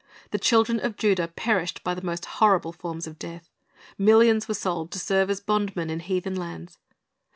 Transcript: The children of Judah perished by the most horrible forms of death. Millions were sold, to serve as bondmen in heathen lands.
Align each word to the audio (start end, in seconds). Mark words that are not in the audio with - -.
The 0.31 0.39
children 0.39 0.79
of 0.79 0.97
Judah 0.97 1.27
perished 1.27 1.83
by 1.83 1.93
the 1.93 2.01
most 2.03 2.25
horrible 2.25 2.71
forms 2.71 3.05
of 3.05 3.19
death. 3.19 3.51
Millions 3.99 4.47
were 4.47 4.55
sold, 4.55 4.89
to 4.93 4.99
serve 4.99 5.29
as 5.29 5.39
bondmen 5.41 5.91
in 5.91 5.99
heathen 5.99 6.35
lands. 6.35 6.79